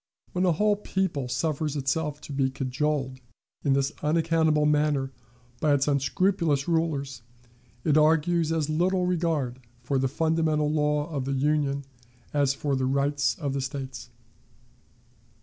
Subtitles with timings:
[0.31, 3.19] When a whole people suffers itself to be cajoled
[3.63, 5.11] in this unaccountable manner
[5.59, 7.21] by its unscrupulous rulers,
[7.83, 11.85] it argues as little regard for the fundamental law of the Union
[12.33, 14.09] as for the rights of the States.